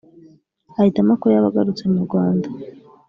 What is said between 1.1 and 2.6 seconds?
ko yaba agarutse mu Rwanda